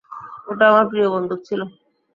ওটা 0.49 0.65
আমার 0.71 0.85
প্রিয় 0.91 1.07
বন্দুক 1.13 1.39
ছিল। 1.47 1.61